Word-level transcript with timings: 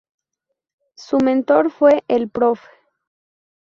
Su 0.95 1.19
mentor 1.19 1.69
fue 1.69 2.03
el 2.07 2.27
Prof. 2.27 2.59